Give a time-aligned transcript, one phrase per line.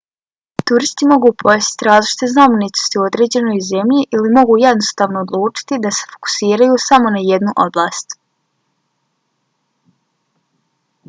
[0.69, 6.81] turisti mogu posjetiti različite znamenitosti u određenoj zemlji ili mogu jednostavno odlučiti da se fokusiraju
[6.87, 8.19] samo na jednu oblast